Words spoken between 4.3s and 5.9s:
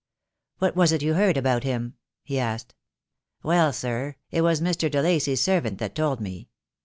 it was Mr. de Lacy's servant